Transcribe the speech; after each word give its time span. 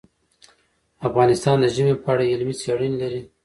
افغانستان 1.07 1.57
د 1.61 1.65
ژمی 1.75 1.95
په 2.03 2.07
اړه 2.13 2.23
علمي 2.31 2.55
څېړنې 2.61 2.97
لري. 3.01 3.21